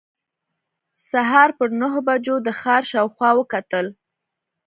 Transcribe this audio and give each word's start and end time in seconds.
سهار 1.09 1.49
پر 1.57 1.69
نهو 1.79 1.99
بجو 2.07 2.35
د 2.45 2.47
ښار 2.59 2.83
شاوخوا 2.91 3.29
وکتل. 3.35 3.85